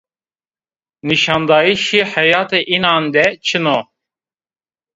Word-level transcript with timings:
Nîşandayîşê 1.07 2.01
heyatê 2.13 2.59
înan 2.75 3.03
de 3.15 3.25
çin 3.47 3.65
o 3.77 3.79